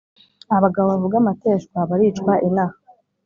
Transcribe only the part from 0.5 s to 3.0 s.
Abagabo bavuga amateshwa baricwa inaha